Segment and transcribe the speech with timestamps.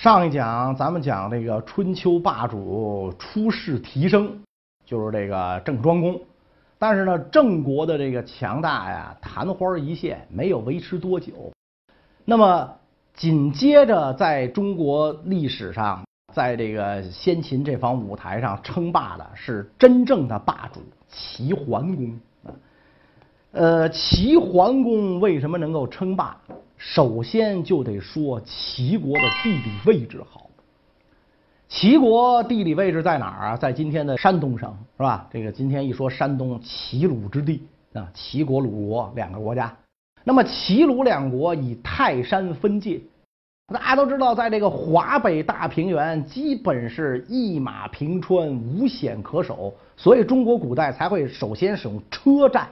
[0.00, 4.32] 上一讲咱们讲这个春秋霸主出世提升，
[4.86, 6.18] 就是这个郑庄公。
[6.78, 11.52] 但是呢，郑国的这个强大呀，昙花一现，没有维持多久。
[12.24, 12.74] 那么
[13.12, 22.48] 紧接着，在中国历史上，在这个先秦这方舞台上称霸的是真正的霸主齐桓公啊。
[23.52, 26.40] 呃，齐桓公为什么能够称霸？
[26.80, 30.48] 首先就得说齐国的地理位置好。
[31.68, 33.56] 齐国地理位置在哪儿啊？
[33.56, 35.28] 在今天的山东省，是吧？
[35.30, 39.76] 这个今天一说山东，齐鲁之地啊，齐国、鲁国两个国家。
[40.24, 42.98] 那么齐鲁两国以泰山分界，
[43.68, 52.66] 大家都知道，在这个华北大平原，基本是一马平川，无险可守，所以中国古代才会首先使用车战。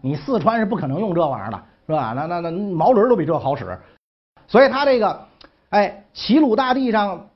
[0.00, 1.62] 你四川是不可能用这玩意儿的。
[1.86, 2.12] 是吧？
[2.14, 3.78] 那那那毛驴都比这好使，
[4.46, 5.26] 所以他这个，
[5.70, 7.26] 哎，齐鲁大地上，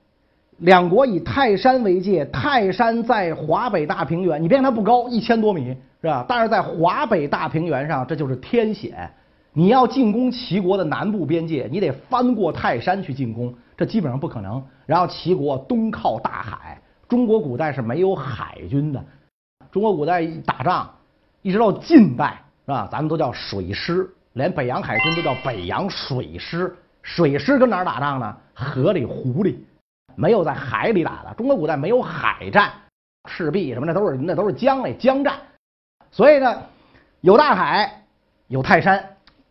[0.59, 6.25] 两国以泰山为界，泰山在华北大平原，你别看它不高，一千多米，是吧？
[6.29, 9.11] 但是在华北大平原上，这就是天险。
[9.53, 14.63] 你要进攻齐国的南部边界，你得翻过泰山去进攻，这基本上不可能。
[14.87, 19.05] 然后齐国东靠大海，中国古代是没有海军的，
[19.73, 20.89] 中国古代打仗，
[21.43, 22.89] 一直到近代，是吧？
[22.91, 24.09] 咱们都叫水师。
[24.39, 26.73] 连北洋海军都叫北洋水师，
[27.03, 28.37] 水师跟哪儿打仗呢？
[28.55, 29.67] 河里、湖里，
[30.15, 31.35] 没有在海里打的。
[31.35, 32.71] 中国古代没有海战，
[33.29, 35.35] 赤壁什么的都是那都是江里江战。
[36.13, 36.63] 所以呢，
[37.21, 38.05] 有大海，
[38.47, 39.05] 有泰山，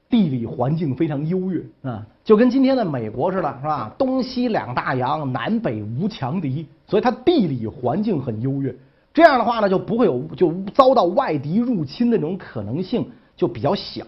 [0.09, 3.93] 地理环境非常优越啊，就跟今天的美国似的，是吧？
[3.97, 8.73] 东西两大洋，南北无强敌，所以它地理环境很优越。
[9.13, 14.05] 这样的话呢，就不会有就遭到外敌入侵的那种可能性就比较小。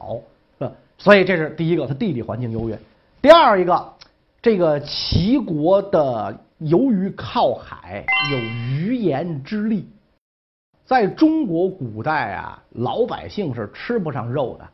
[0.99, 2.77] 所以这是第一个，它地理环境优越。
[3.21, 3.93] 第二一个，
[4.41, 9.89] 这个齐国的由于靠海，有鱼盐之利。
[10.85, 14.67] 在中国古代啊，老百姓是吃不上肉的。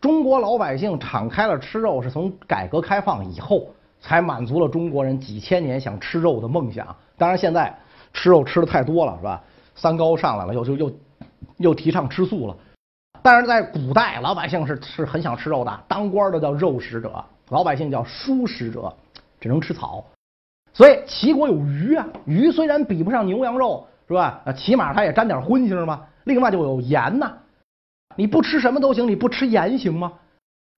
[0.00, 3.68] 中国老百姓敞开了吃肉，是从改革开放以后
[4.00, 6.86] 才满足了中国人几千年想吃肉的梦想。
[7.18, 7.76] 当然，现在
[8.14, 9.42] 吃肉吃的太多了，是吧？
[9.74, 10.92] 三高上来了，又就又
[11.58, 12.56] 又提倡吃素了。
[13.26, 18.94] 但是在古代，老百姓是是很想吃肉的，当官的叫肉食者，老百姓叫蔬食者，
[19.40, 20.04] 只能吃草。
[20.72, 24.40] 所以齐国有鱼啊，鱼虽然比不上牛羊肉，是吧？
[24.56, 26.04] 起码它也沾点荤腥嘛。
[26.22, 27.32] 另外就有盐呐，
[28.14, 30.12] 你不吃什么都行，你不吃盐行吗？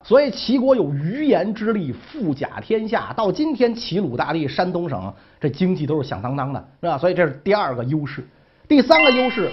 [0.06, 3.12] 所以齐国有鱼盐之力，富甲天下。
[3.14, 6.96] 到今天，齐鲁大地、山东省这经济都是响当当的，是吧？
[6.96, 8.26] 所以这是第二个优势。
[8.66, 9.52] 第三个优势，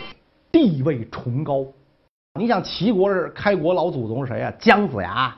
[0.49, 1.65] 地位崇高。
[2.37, 4.53] 你想齐国是开国老祖宗是谁呀？
[4.59, 5.33] 姜子牙，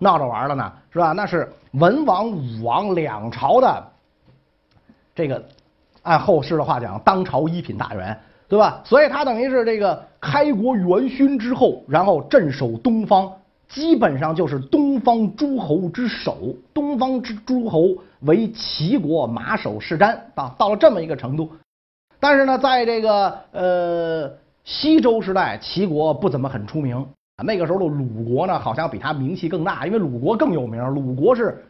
[0.00, 1.12] 闹着玩了呢，是吧？
[1.12, 3.84] 那是文王、武王两朝的
[5.14, 5.40] 这个，
[6.02, 8.18] 按后世的话讲，当朝一品大员，
[8.48, 8.80] 对吧？
[8.84, 13.32] 所以他等于是这个开国元勋之后，然后镇守东方，
[13.68, 16.52] 基本上就是东方诸侯之首。
[16.74, 21.52] 东方之诸侯为齐国马首是瞻啊，到了这么一个程度。
[22.18, 24.32] 但是呢，在这个呃。
[24.68, 27.02] 西周时代，齐国不怎么很出名。
[27.42, 30.86] 那个时候的鲁国呢，好像比他名气更大，因为鲁国更有名。
[30.88, 31.64] 鲁国是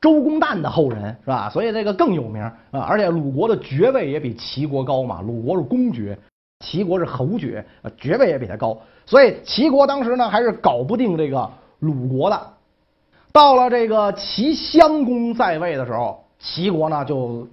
[0.00, 1.48] 周公旦的后人，是吧？
[1.48, 2.80] 所以这个更有名啊。
[2.88, 5.20] 而且鲁国的爵位也比齐国高嘛。
[5.20, 6.18] 鲁国是公爵，
[6.58, 7.64] 齐国是侯爵，
[7.96, 8.76] 爵位也比他高。
[9.06, 12.46] 所以齐国当时呢，还是搞不定这个鲁国的。
[13.30, 17.46] 到了这个齐襄公在位的时候，齐国呢就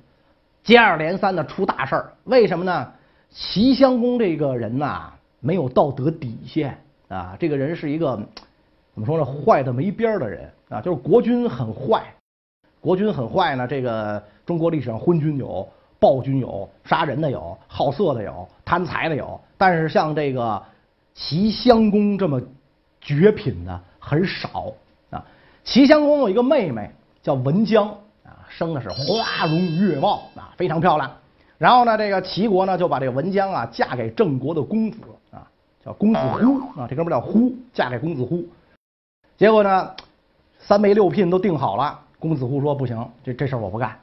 [0.63, 2.13] 接二连三的出大事儿。
[2.24, 2.88] 为什么呢？
[3.30, 6.78] 齐襄公这个人呐，没有道德底线
[7.08, 7.36] 啊！
[7.40, 8.16] 这个人是一个
[8.94, 9.26] 怎么说呢？
[9.26, 10.82] 坏的没边儿的人啊！
[10.82, 12.04] 就是国君很坏，
[12.82, 13.68] 国君很坏呢。
[13.68, 15.68] 这个中国历史上昏君有，
[16.00, 19.40] 暴君有，杀人的有，好色的有，贪财的有。
[19.57, 20.62] 但是像这个
[21.13, 22.42] 齐襄公这么
[23.00, 24.74] 绝品的很少
[25.12, 25.24] 啊。
[25.63, 26.90] 齐襄公有一个妹妹
[27.22, 27.88] 叫文姜
[28.24, 31.12] 啊，生的是花容月貌啊，非常漂亮。
[31.57, 35.00] 然后呢，这个齐国呢就把这个文姜啊嫁给郑国的公子
[35.31, 35.42] 啊，
[35.83, 38.45] 叫公子忽啊，这哥们叫忽，嫁给公子忽。
[39.38, 39.92] 结果呢，
[40.59, 43.98] 三媒六聘都定好了，公子忽说不行，这这事儿我不干，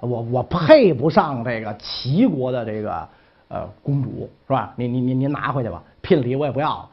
[0.00, 3.08] 我我配不上这个齐国的这个
[3.48, 4.72] 呃公主是吧？
[4.76, 6.88] 您您您您拿回去吧，聘礼我也不要，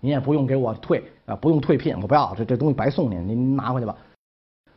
[0.00, 3.94] 您也不用给我退啊，不用退聘，我不要这这东西白送您，您拿回去吧。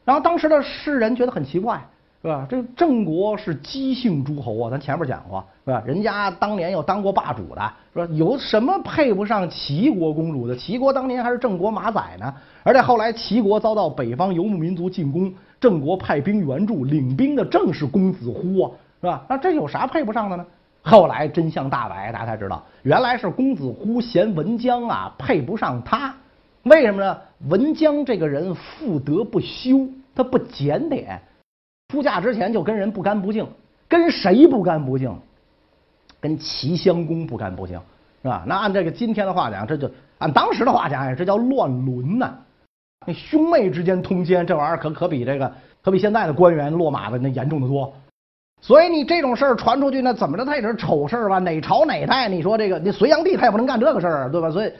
[0.03, 1.81] 然后当时的世人觉得很奇怪。
[2.23, 2.47] 是吧？
[2.49, 5.83] 这郑国是姬姓诸侯啊，咱前面讲过，是吧？
[5.85, 8.07] 人家当年又当过霸主的，是吧？
[8.13, 10.55] 有什么配不上齐国公主的？
[10.55, 12.33] 齐国当年还是郑国马仔呢，
[12.63, 18.71] 而且后来齐国遭到北方游牧民族进攻，郑国派兵援助，领兵的正是公子乎啊，
[19.01, 19.25] 是吧？
[19.27, 20.45] 那这有啥配不上的呢？
[20.81, 26.15] 后来真相大白，大家才知道，原来是公子乎嫌文姜啊配不上他，
[26.63, 27.17] 为什么呢？
[27.49, 31.21] 文姜这个人妇德不修，他不检点。
[31.93, 33.47] 出嫁之前就跟人不干不净，
[33.87, 35.15] 跟谁不干不净？
[36.19, 37.79] 跟齐襄公不干不净，
[38.23, 38.43] 是吧？
[38.47, 39.87] 那按这个今天的话讲，这就
[40.17, 42.33] 按当时的话讲呀，这叫乱伦呐。
[43.05, 45.53] 那兄妹之间通奸，这玩意儿可可比这个
[45.83, 47.93] 可比现在的官员落马的那严重的多。
[48.59, 50.43] 所以你这种事儿传出去，那怎么着？
[50.43, 51.37] 他也是丑事儿吧？
[51.37, 52.27] 哪朝哪代？
[52.27, 54.49] 你说这个，你隋炀帝他也不能干这个事儿，对吧？
[54.49, 54.71] 所以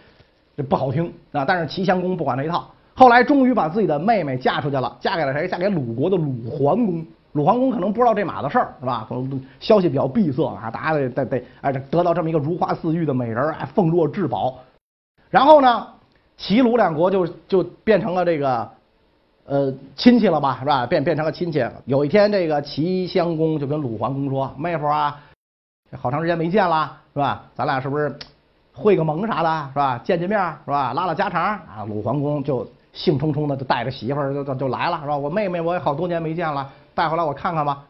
[0.57, 1.45] 这不好听啊。
[1.45, 2.67] 但是齐襄公不管那一套。
[2.95, 5.47] 后来终于把自己的妹妹嫁出去了，嫁给了谁？
[5.47, 7.05] 嫁给鲁国的鲁桓公。
[7.31, 9.07] 鲁桓公可能不知道这码子事儿，是吧？
[9.09, 14.59] 可能消息比较闭塞啊，大家得得得哎，得到这么一个如花似玉的美人，哎，奉若至宝。
[15.31, 15.87] 然后呢，
[16.37, 18.69] 齐鲁两国就就变成了这个
[19.45, 20.85] 呃亲戚了吧，是吧？
[20.85, 21.65] 变变成了亲戚。
[21.85, 25.19] 有一天，这个齐襄公就跟鲁桓公说：“妹夫啊，
[25.97, 27.43] 好长时间没见了，是吧？
[27.55, 28.15] 咱俩是不是
[28.73, 29.99] 会个盟啥的，是吧？
[30.03, 30.93] 见见面，是吧？
[30.93, 32.63] 拉拉家常啊。”鲁桓公就。
[32.93, 35.17] 兴冲冲的就带着媳妇儿就就就来了，是吧？
[35.17, 37.83] 我妹妹我也好多年没见了，带回来我看看吧。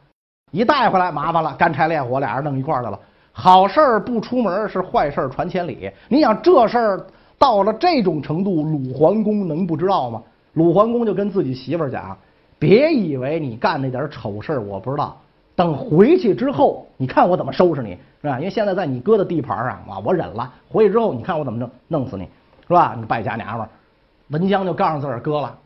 [0.52, 3.00] 一带回来麻烦了，干柴烈火，俩人弄一块儿去了。
[3.32, 5.92] 好事儿不出门是坏事儿传千里。
[6.08, 7.08] 你想这事儿
[7.38, 10.22] 到了这种程度，鲁桓公能不知道吗？
[10.54, 12.16] 鲁桓公就跟自己媳妇儿讲
[12.60, 15.18] ：“别以为你干那点丑事儿我不知道，
[15.56, 18.38] 等回去之后，你看我怎么收拾你，是吧？
[18.38, 20.54] 因为现在在你哥的地盘上啊，我忍了。
[20.70, 22.30] 回去之后，你看我怎么弄弄死你，
[22.68, 22.96] 是吧？
[22.96, 23.70] 你败家娘们儿。”
[24.34, 25.60] 文姜就告诉自个儿哥了，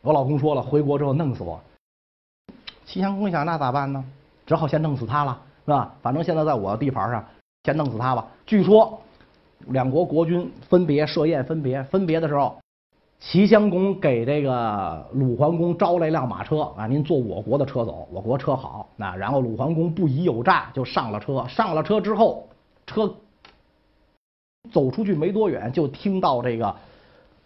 [0.00, 1.60] 我老公说了，回国之后弄死我。
[2.84, 4.04] 齐襄公想，那咋办呢？
[4.46, 5.92] 只好先弄死他了，是吧？
[6.00, 7.24] 反正现在在我地盘上，
[7.64, 8.24] 先弄死他吧。
[8.46, 8.96] 据说
[9.66, 12.56] 两国国君分别设宴，分别分别的时候，
[13.18, 18.88] 齐襄公给这个鲁桓公招来一辆马车啊，您坐我国的车走，我国车好。
[18.94, 21.44] 那然后鲁桓公不疑有诈，就上了车。
[21.48, 22.48] 上了车之后，
[22.86, 23.12] 车
[24.70, 26.76] 走出去没多远，就听到这个。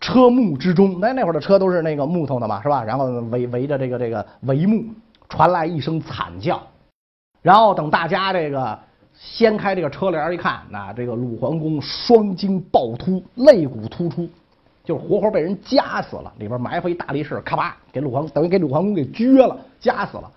[0.00, 2.82] 车幕之中，那那会儿的车都是那个木头的嘛，是吧？
[2.82, 4.84] 然后围围着这个这个帷幕，
[5.28, 6.60] 传来一声惨叫。
[7.42, 8.78] 然后等大家这个
[9.14, 14.28] 掀开这个车帘一看，那这个鲁桓公双睛暴突，肋骨突出，
[14.84, 16.32] 就是活活被人夹死了。
[16.38, 20.30] 里边埋伏一大力士，咔吧给鲁桓等于给鲁桓公给撅了，夹死了。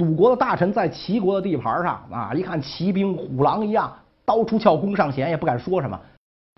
[0.00, 3.92] 鲁国的大臣在齐国的地盘上啊，一看骑兵虎狼一样，
[4.24, 6.00] 刀出鞘，弓上弦，也不敢说什么。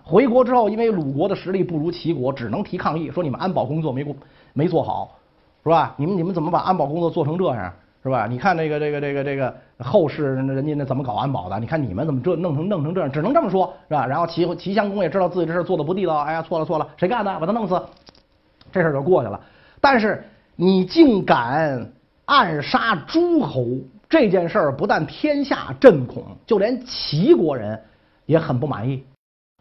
[0.05, 4.15] 回国之后，因为鲁国的实力不如齐国，只能提抗议，说你们安保工作没过
[4.53, 5.17] 没做好，
[5.63, 5.95] 是吧？
[5.97, 7.73] 你们你们怎么把安保工作做成这样，
[8.03, 8.27] 是吧？
[8.27, 11.59] 你看这个这个这个这个后世人家那怎么搞安保的？
[11.61, 13.11] 你看你们怎么这弄成弄成这样？
[13.11, 14.07] 只能这么说，是吧？
[14.07, 17.39] 然后齐齐襄公也知道自己这事做的不地道，哎呀，错了错了，谁干的？
[17.39, 17.81] 把他弄死，
[18.73, 19.41] 这事就过去了。
[19.81, 20.25] 但是
[20.57, 21.93] 你竟敢
[22.25, 23.65] 暗杀诸侯，
[24.09, 27.81] 这件事儿不但天下震恐，就连齐国人
[28.27, 29.05] 也很不满意。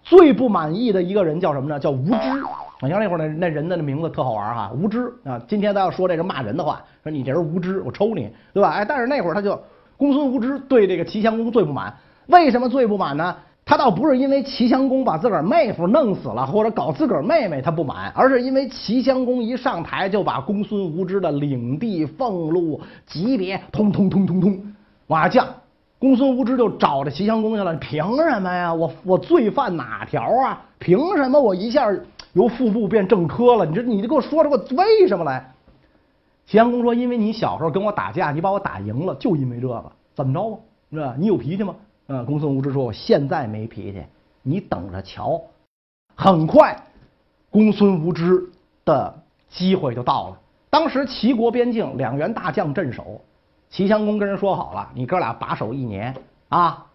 [0.04, 1.80] 最不满意的一个人叫什么呢？
[1.80, 2.44] 叫无知。
[2.84, 5.40] 你像那会儿那那人的那名字特好玩哈，无知啊。
[5.48, 8.72] 今天咱要说这个骂人的话，说你这人无知，我抽你，对吧？
[8.72, 9.60] 哎，但是那会儿他就
[9.98, 11.96] 公孙无知对这个齐襄公最不满。
[12.28, 13.36] 为什么最不满呢？
[13.64, 24.60] 他倒不是因为齐襄公把自个儿妹夫弄死了，或者搞自个儿妹妹他不满，而是因为齐襄公一上台就把公孙无知的领地、俸禄、级别通通通通通
[25.06, 25.48] 往下降。
[26.02, 28.74] 公孙无知就找着齐襄公去了，凭什么呀？
[28.74, 30.60] 我我罪犯哪条啊？
[30.80, 31.88] 凭什么我一下
[32.34, 33.68] 由副部变正科了？
[33.68, 35.54] 你这你就给我说这个为什么来？
[36.48, 40.58] 齐襄公说：“因为你小时候跟我打架，你把我打赢了，就因为这个，怎么着吧？
[40.92, 41.16] 是吧？
[41.20, 41.76] 你有脾气吗？”
[42.10, 44.04] 嗯，公孙无知说：“我现在没脾气，
[44.42, 45.40] 你等着瞧。”
[46.18, 46.76] 很快，
[47.52, 48.50] 公孙无知
[48.84, 49.14] 的
[49.50, 50.38] 机会就到了。
[50.72, 53.22] 当时齐国边境两员大将镇守。
[53.72, 56.14] 齐襄公跟人说好了，你哥俩把守一年
[56.50, 56.86] 啊，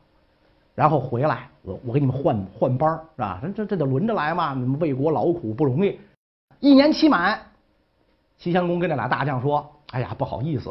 [0.75, 3.40] 然后回来，我我给你们换换班是吧？
[3.42, 5.99] 这这这得轮着来嘛，你们为国劳苦不容易。
[6.61, 7.40] 一年期满，
[8.37, 10.71] 齐襄公跟这俩大将说：“哎呀，不好意思，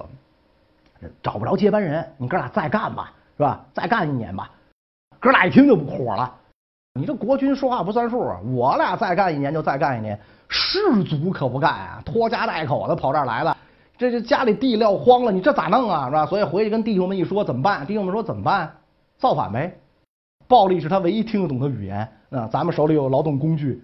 [1.24, 3.66] 找不着接班人，你哥俩再干吧，是吧？
[3.74, 4.52] 再干一年吧。”
[5.20, 6.32] 哥俩一听就火了，
[6.94, 8.40] 你这国君说话不算数啊！
[8.54, 13.58] 我俩再干一年就再干一年，士卒可不干啊，拖家带口的跑这儿来了。
[13.98, 16.06] 这这家里地撂荒了，你这咋弄啊？
[16.08, 16.26] 是吧？
[16.26, 17.86] 所以回去跟弟兄们一说，怎么办？
[17.86, 18.72] 弟兄们说怎么办？
[19.18, 19.78] 造反呗！
[20.48, 22.48] 暴力是他唯一听得懂的语言啊！
[22.52, 23.82] 咱们手里有劳动工具，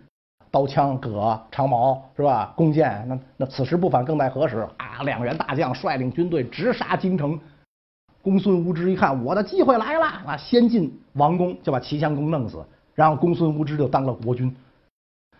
[0.51, 2.53] 刀枪戈长矛是吧？
[2.55, 5.01] 弓箭，那那此时不反更待何时啊？
[5.03, 7.39] 两员大将率领军队直杀京城。
[8.21, 10.37] 公孙无知一看，我的机会来了啊！
[10.37, 12.63] 先进王宫就把齐襄公弄死，
[12.93, 14.55] 然后公孙无知就当了国君。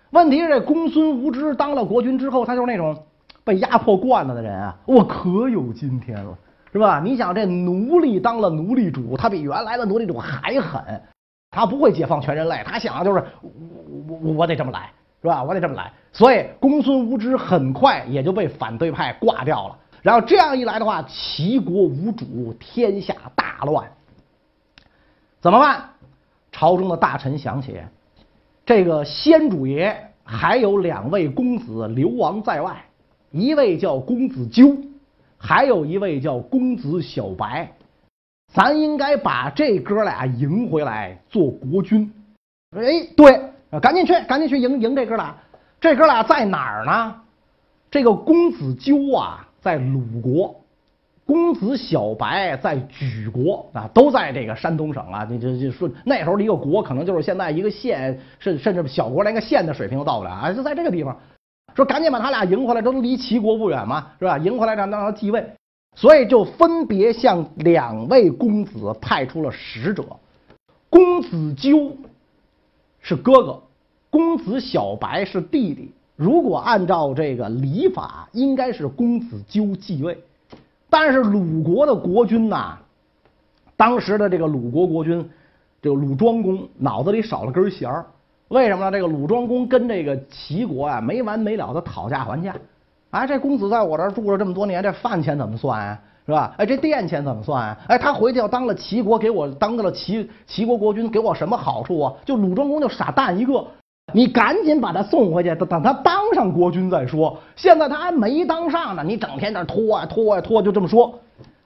[0.10, 2.98] 问题是这公孙无知当了国君之后，他就是那种
[3.51, 6.38] 被压迫惯了的人啊，我可有今天了，
[6.72, 7.01] 是吧？
[7.03, 11.01] 你想这奴隶当了奴隶主，他比原来的奴隶主还狠，
[11.50, 14.89] 他不会解放全人类，他想的就是我我我得这么来，
[15.22, 15.43] 是吧？
[15.43, 19.77] 我得这么来，所以公孙无知很快也就被反对派挂掉了。
[20.01, 23.86] 然后这样一来的话，齐国无主，天下大乱，
[25.41, 25.89] 怎么办？
[26.53, 27.81] 朝中的大臣想起。
[28.65, 29.93] 这个先主爷
[30.24, 32.81] 还有两位公子流亡在外，
[33.32, 34.78] 一位叫公子纠，
[35.38, 37.72] 还有一位叫公子小白，
[38.54, 42.12] 咱应该把这哥俩迎回来做国君。
[42.76, 43.42] 哎，对，
[43.82, 45.36] 赶紧去，赶紧去迎迎这哥俩。
[45.80, 47.16] 这哥俩在哪儿呢？
[47.90, 50.56] 这个公子纠啊，在鲁国。
[51.24, 55.26] 公子小白在莒国啊，都在这个山东省啊。
[55.30, 60.52] 你这就说那时候的一个国，可能就是现在一个县，甚甚至小国连个县的水平都到不了啊。
[60.52, 61.18] 就在这个地方，
[61.75, 64.38] 说赶紧把他俩迎回来，都离齐国不远嘛，是吧？
[64.38, 65.54] 迎回来让让他继位，
[65.96, 70.04] 所以就分别向两位公子派出了使者。
[70.90, 71.96] 公子纠
[73.00, 73.62] 是哥哥，
[74.10, 75.92] 公子小白是弟弟。
[76.18, 80.22] 如果按照这个礼法，应该是公子纠继位。
[80.90, 82.78] 但是鲁国的国君呐，
[83.78, 85.28] 当时的这个鲁国国君，
[85.82, 88.06] 这个鲁庄公脑子里少了根弦儿。
[88.51, 88.91] 为什么呢？
[88.91, 92.53] 这个鲁庄公跟这个齐国啊没完没了的讨价还价。
[93.12, 95.98] 哎，这公子在我这儿住了这么多年，这饭钱怎么算啊？
[96.25, 96.53] 是吧？
[96.58, 97.77] 哎，这店钱怎么算啊？
[97.88, 102.13] 哎，他回去要当了齐国，给我当到了齐齐国国君，给我什么好处啊？
[102.25, 103.65] 就鲁庄公就傻蛋一个。
[104.13, 107.38] 你赶紧把他送回去，等等他当上国君再说。
[107.55, 111.17] 现在他还没当上呢，你整天在那拖啊拖啊拖，就这么说，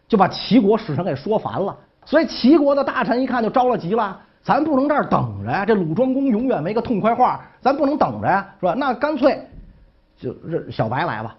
[0.07, 1.75] 就把齐国使臣给说烦了。
[2.05, 8.75] 所以齐国的大臣一看就着了急了，咱不能这儿等着呀，这鲁庄公永远没个痛快话，咱不能等着呀，是吧？
[8.77, 9.41] 那干脆
[10.15, 11.35] 就让小白来吧，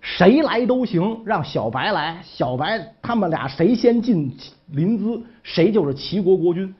[0.00, 4.34] 谁来都行，让小白来，小白他们俩谁先进
[4.68, 6.74] 临淄，谁就是齐国国君。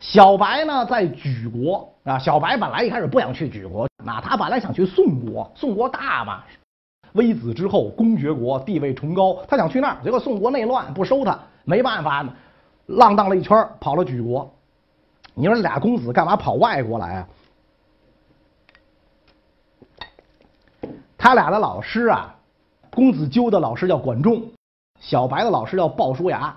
[0.00, 2.18] 小白呢，在莒国啊。
[2.18, 6.42] 小白本来一开始不想去莒国，那他本来想去宋国，宋国大嘛，
[7.12, 9.98] 微子之后，公爵国，地位崇高，他想去那儿。
[10.02, 12.26] 结果宋国内乱，不收他，没办法，
[12.86, 14.52] 浪荡了一圈，跑了莒国。
[15.34, 17.28] 你说俩公子干嘛跑外国来啊？
[21.16, 22.34] 他俩的老师啊，
[22.90, 24.42] 公子纠的老师叫管仲，
[25.00, 26.56] 小白的老师叫鲍叔牙。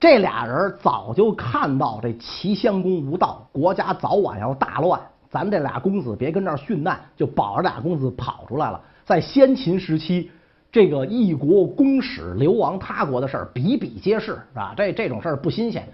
[0.00, 5.00] 这俩人早就看到这齐襄公无道，国家早晚要大乱。
[5.30, 8.80] 咱这俩公子别跟这儿殉难，就保着俩公子跑出来了。
[9.04, 10.30] 在先秦时期，
[10.70, 14.74] 这个一国公使流亡他国的事儿比比皆是，是吧？
[14.76, 15.88] 这这种事儿不新鲜，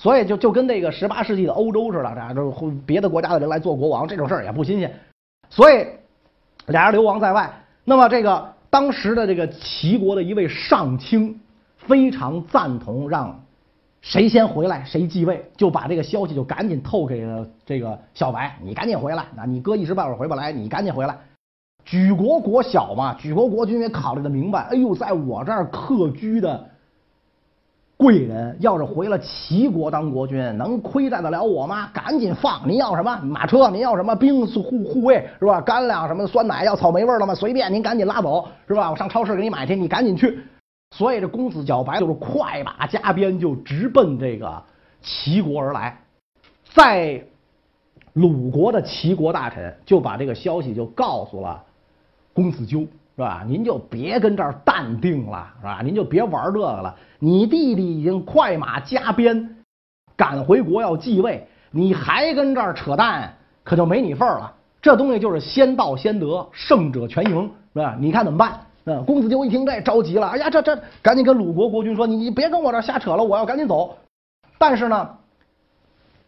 [0.00, 4.92] 所以就就跟那个十八世纪的欧洲似的，这就别的国家的人来做国王，这种事儿也不新鲜。
[5.50, 5.86] 所以
[6.66, 7.50] 俩人流亡在外，
[7.84, 11.40] 那么这个当时的这个齐国的一位上卿
[11.78, 13.40] 非常赞同让。
[14.02, 21.16] 谁先回来谁继位，就把这个消息就赶紧透给了这个小白，你赶紧回来，那你哥一时半会儿回不来，你赶紧回来。
[21.86, 26.68] 举国国小嘛，举国国君也考虑的明白，哎呦，在我这儿客居的
[28.04, 31.88] 贵人，要是回了齐国当国君，能亏待得了我吗？
[31.90, 32.60] 赶紧放！
[32.68, 33.70] 您要什么马车？
[33.70, 35.58] 您要什么兵护护卫是吧？
[35.62, 37.34] 干粮什么酸奶要草莓味的吗？
[37.34, 38.90] 随便，您赶紧拉走是吧？
[38.90, 40.38] 我上超市给你买去，你赶紧去。
[40.94, 44.62] 所以这公子小白就是快马加鞭，就直奔这个
[45.00, 45.98] 齐国而来。
[46.74, 47.24] 在
[48.12, 51.62] 鲁国的齐国大臣就把这个消息就告诉了
[52.34, 53.44] 公子纠，是吧？
[53.46, 55.80] 您就别跟这儿淡定了，是吧？
[55.84, 56.94] 您就别玩这个了。
[57.18, 59.56] 你弟弟已经快马加鞭
[60.16, 64.52] 赶回国要继位，你还跟这儿扯淡，可就没你份儿了。
[64.82, 67.96] 这东西就是先到先得，胜者全赢，是吧？
[67.98, 68.60] 你看怎么办？
[68.86, 73.96] 嗯，公子纠一听这着急了，哎呀，这这赶紧跟鲁国国君说，你你别跟我这瞎扯了，我要赶紧走。
[74.58, 75.08] 但是呢，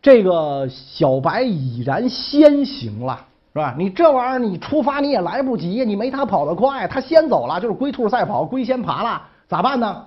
[0.01, 3.75] 这个小白已然先行了，是吧？
[3.79, 10.05] 你这玩意儿你出发你也来不及，你没他跑得快，他先走了，就是龟兔赛跑，龟先爬了，咋办呢？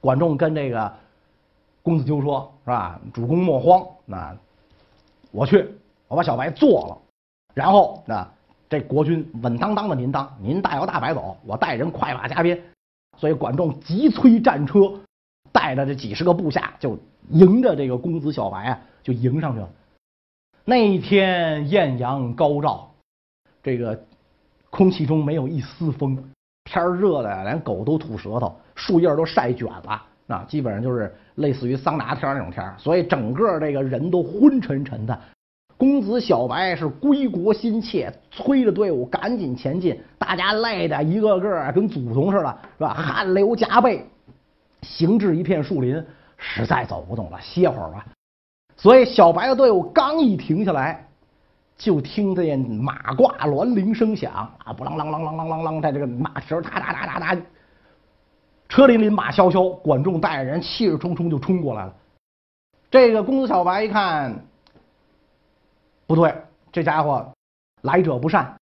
[0.00, 0.92] 管仲跟这个
[1.80, 3.00] 公子纠说，是吧？
[3.14, 4.36] 主公莫慌，那
[5.30, 5.64] 我去，
[6.08, 6.98] 我把小白做了，
[7.54, 8.26] 然后那。
[8.68, 12.60] 这国君稳当当的，您当，您大摇大摆走，我带人快马加鞭，
[13.16, 14.92] 所以管仲急催战车，
[15.52, 16.98] 带着这几十个部下就
[17.30, 19.68] 迎着这个公子小白啊，就迎上去了。
[20.68, 22.90] 那一天艳阳高照，
[23.62, 23.96] 这个
[24.68, 26.18] 空气中没有一丝风，
[26.64, 35.16] 天热的，连狗都吐舌头，树叶都晒卷了，啊，基本上就是类似于桑拿天那种天所以整个这个人都昏沉沉的。
[35.76, 39.96] 公子小白是归国心切，催着队伍赶紧前进。
[40.18, 42.92] 大家累的一个个跟祖宗似的，是吧？
[42.92, 44.04] 汗流浃背，
[44.82, 46.04] 行至一片树林，
[46.36, 48.04] 实在走不动了，歇会儿吧。
[48.86, 51.08] 所以小白的队伍刚一停下来，
[51.76, 57.42] 就听见马挂銮铃声响啊，不啷啷啷啷啷啷啷，在这个马蹄儿哒哒哒哒哒，
[58.68, 61.92] 车林林马萧萧，管仲带着人气势冲冲就冲过来了。
[62.88, 64.32] 这个公子小白一看。
[66.06, 66.32] 不对，
[66.70, 67.28] 这家伙
[67.82, 68.54] 来者不善，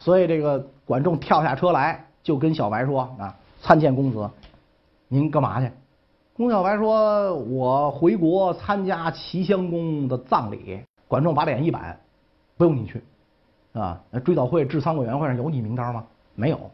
[0.00, 4.30] 所以这个管仲跳下车来，就跟小白说：“啊，参见公子，
[5.08, 5.68] 您干嘛去？”
[6.34, 12.00] 公小白说：“我回国参加齐襄公的葬礼。”管仲把脸一板
[12.56, 13.02] ：“不用你去，
[13.74, 16.04] 啊，追悼会治丧委员会上有你名单吗？
[16.34, 16.70] 没有。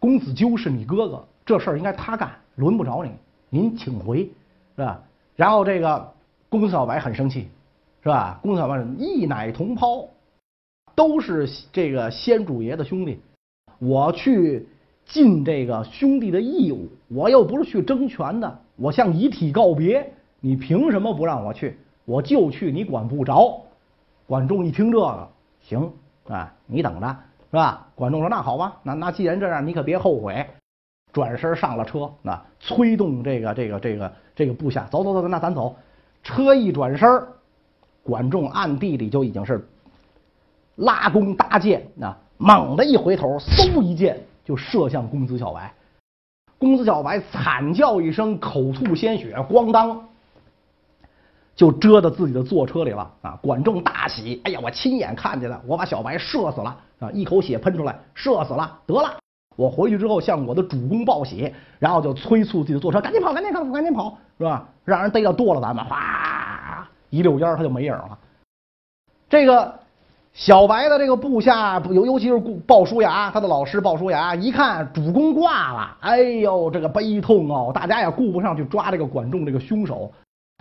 [0.00, 3.12] 公子纠是你哥哥，这事儿应该他干，轮不着你。
[3.50, 4.24] 您请回，
[4.74, 5.00] 是吧？”
[5.36, 6.12] 然后这个
[6.48, 7.48] 公小白很生气。
[8.02, 8.40] 是吧？
[8.42, 10.08] 公小白一奶同胞，
[10.96, 13.20] 都是这个先主爷的兄弟。
[13.78, 14.66] 我去
[15.04, 18.58] 尽这个兄弟的义务，我又不是去争权的。
[18.76, 21.78] 我向遗体告别，你凭什么不让我去？
[22.04, 23.60] 我就去，你管不着。
[24.26, 25.28] 管仲一听这个，
[25.60, 25.92] 行
[26.28, 27.06] 啊，你等着，
[27.50, 27.88] 是吧？
[27.94, 30.46] 管仲说：“那好吧，那那既然这样，你可别后悔。”
[31.12, 35.76] 转身上了车，那催动这个这个这个这个部下，走走走，那咱走。
[36.22, 37.22] 车一转身
[38.02, 39.68] 管仲暗地里就已经是
[40.76, 45.74] 拉弓搭箭，啊，猛的一回头，嗖一箭就射向公子小白。
[46.62, 50.00] 公子小白惨叫一声，口吐鲜血，咣当
[51.56, 53.10] 就遮到自己的坐车里了。
[53.20, 53.36] 啊！
[53.42, 57.10] 管仲大喜，哎呀，我亲眼看见了，我把小白射死了啊！
[57.10, 59.18] 一口血喷出来，射死了，得了，
[59.56, 64.68] 我回去之后向我的主公报喜，然后就催促自己的坐车，赶紧跑，赶紧跑，赶紧跑，是吧？
[64.84, 66.88] 让人逮到剁了咱们，哗！
[67.10, 68.16] 一溜烟他就没影了。
[69.28, 69.80] 这个
[70.34, 77.70] 小白的这个部下，尤尤其是鲍叔牙，他的老师鲍叔牙，一看主公挂了，哎呦，这个悲痛哦！
[77.74, 80.10] 大家也顾不上去抓这个管仲这个凶手，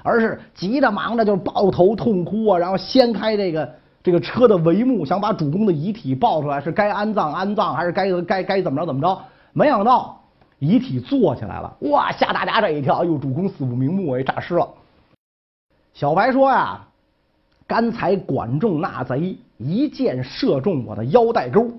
[0.03, 9.17] 而是急着忙着就抱头痛哭啊，然后掀开这个这个车的帷幕，想把主公的遗体抱出来，是该安葬安葬，还是该该该怎么着怎么着？
[9.53, 10.21] 没想到
[10.59, 13.03] 遗体坐起来了，哇，吓大家这一跳！
[13.03, 14.67] 哎呦，主公死不瞑目，哎，诈尸了。
[15.93, 16.81] 小白说呀
[17.65, 21.71] ：“刚才管仲那贼一箭射中我的腰带钩，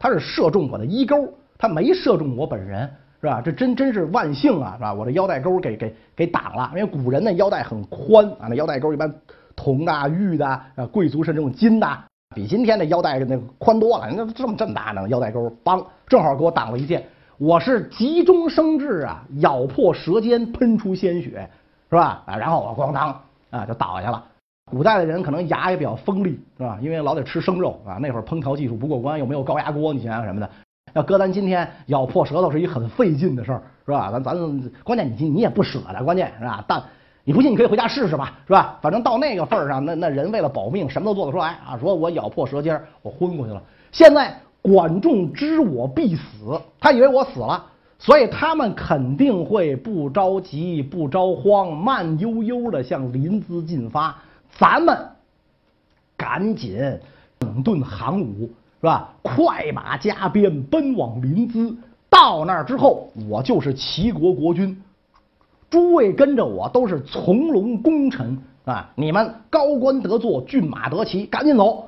[0.00, 2.88] 他是射中我的衣钩，他没射中我本人，
[3.20, 3.42] 是吧？
[3.44, 4.94] 这真真是万幸啊，是吧？
[4.94, 9.12] 我这腰带钩给给给挡了，因为古人那腰带很宽啊，那腰带钩一般
[9.56, 11.86] 铜的、玉的啊，贵族是这种金的，
[12.34, 14.08] 比今天的腰带那宽多了。
[14.10, 17.04] 那这么这么大呢，腰带钩，梆，正好给我挡了一箭。
[17.38, 21.48] 我是急中生智啊，咬破舌尖，喷出鲜血，
[21.88, 22.22] 是吧？
[22.26, 24.22] 啊，然后我咣当。”啊，就倒下了。
[24.70, 26.78] 古代的人可能牙也比较锋利，是吧？
[26.80, 27.98] 因为老得吃生肉啊。
[28.00, 30.48] 那会儿烹调技术不过关，又没有高压锅，你想想什么的。
[30.94, 34.10] 要搁咱今天，咬破舌头是一很费劲的事儿，是吧？
[34.10, 36.64] 咱咱关键你你也不舍得，关键是吧？
[36.66, 36.82] 但
[37.24, 38.78] 你不信，你可以回家试试吧，是吧？
[38.80, 41.76] 反正到那个份儿上，那那人为了保命，什么都做得出来啊。
[41.78, 43.62] 说我咬破舌尖，我昏过去了。
[43.92, 47.64] 现在管仲知我必死，他以为我死了。
[48.00, 54.16] 所以他们肯定会不着急、不着慌，慢悠悠的向临淄进发。
[54.58, 54.98] 咱们
[56.16, 56.78] 赶紧
[57.38, 59.10] 整顿行伍，是吧？
[59.22, 61.76] 快马加鞭奔往临淄。
[62.10, 64.82] 到那儿之后，我就是齐国国君，
[65.70, 68.90] 诸位跟着我都是从龙功臣啊！
[68.96, 71.86] 你们高官得坐，骏马得骑，赶紧走，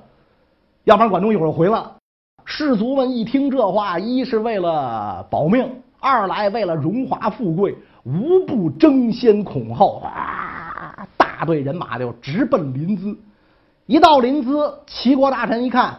[0.85, 1.97] 要不然管仲一会儿回来了。
[2.45, 5.69] 士卒们一听这话，一是为了保命。
[5.99, 10.50] 二来为了荣华富贵，无不争先恐后啊！
[11.41, 13.17] 大队人马就直奔临淄。
[13.87, 15.99] 一到临淄，齐国大臣一看，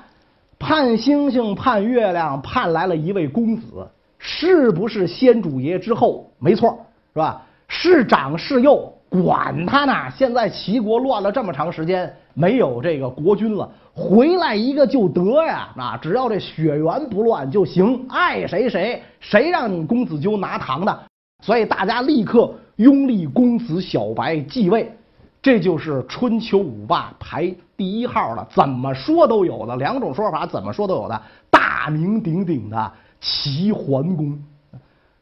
[0.60, 3.88] 盼星星盼月亮，盼来了一位公子，
[4.20, 6.32] 是不是先主爷之后？
[6.38, 6.78] 没错，
[7.14, 7.42] 是吧？
[7.68, 10.12] 是长是幼，管他呢！
[10.16, 13.68] 现在齐国乱了这么长时间，没有这个国君了。
[13.96, 21.00] 回来一个就得呀，啊，只要这血缘不乱就行，爱谁谁，谁让你公子纠拿糖的？
[21.44, 24.96] 所以大家立刻拥立公子小白继位，
[25.42, 34.38] 这就是春秋五霸排第一号的，怎么说都有的两种说法，怎么说都有的大名鼎鼎的齐桓公。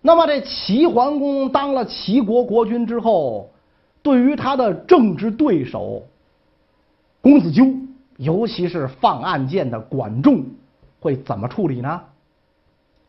[0.01, 3.49] 那么这齐桓公当了齐国国君之后，
[4.01, 6.03] 对于他的政治对手
[7.21, 7.65] 公子纠。
[8.17, 10.43] 尤其是放暗箭的管仲，
[10.99, 12.01] 会怎么处理呢？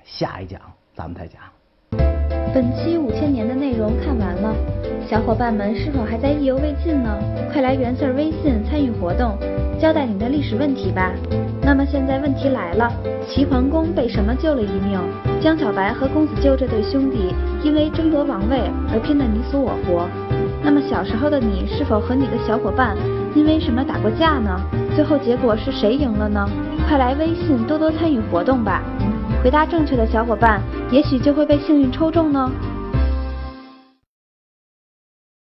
[0.04, 0.60] 下一讲
[0.94, 1.42] 咱们再讲。
[2.54, 4.54] 本期五千年的容看完了，
[5.08, 7.10] 小伙伴们是否还在意犹未尽呢？
[7.50, 9.38] 快来原 Sir 微信参与活动，
[9.80, 11.12] 交代你的历史问题吧。
[11.62, 12.92] 那么现在问题来了，
[13.26, 15.00] 齐桓公被什么救了一命？
[15.40, 20.06] 江小白和公子纠这对兄弟因为争夺王位而拼得你死我活。
[20.62, 22.94] 那么小时候的你是否和你的小伙伴
[23.34, 24.60] 因为什么打过架呢？
[24.94, 26.46] 最后结果是谁赢了呢？
[26.86, 28.82] 快来微信多多参与活动吧！
[29.42, 32.50] 回答正确的小伙伴，也许就会被幸运抽中呢。